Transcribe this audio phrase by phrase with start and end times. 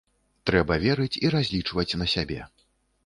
[0.49, 2.41] Трэба верыць і разлічваць на сябе.